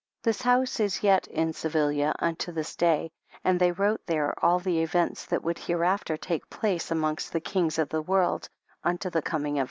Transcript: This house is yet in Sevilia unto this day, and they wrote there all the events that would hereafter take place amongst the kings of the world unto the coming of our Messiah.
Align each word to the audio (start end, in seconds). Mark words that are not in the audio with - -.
This 0.23 0.41
house 0.41 0.79
is 0.79 1.03
yet 1.03 1.27
in 1.27 1.53
Sevilia 1.53 2.15
unto 2.17 2.51
this 2.51 2.75
day, 2.75 3.11
and 3.43 3.59
they 3.59 3.71
wrote 3.71 4.01
there 4.07 4.33
all 4.43 4.57
the 4.57 4.81
events 4.81 5.27
that 5.27 5.43
would 5.43 5.59
hereafter 5.59 6.17
take 6.17 6.49
place 6.49 6.89
amongst 6.89 7.31
the 7.33 7.39
kings 7.39 7.77
of 7.77 7.89
the 7.89 8.01
world 8.01 8.49
unto 8.83 9.11
the 9.11 9.21
coming 9.21 9.43
of 9.43 9.45
our 9.45 9.53
Messiah. 9.53 9.59